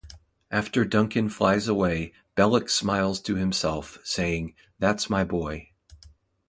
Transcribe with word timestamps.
After 0.49 0.83
Duncan 0.83 1.29
flies 1.29 1.67
away, 1.67 2.11
Belloc 2.33 2.69
smiles 2.69 3.21
to 3.21 3.35
himself, 3.35 3.99
saying, 4.03 4.55
"That's 4.79 5.11
my 5.11 5.23
boy". 5.23 5.69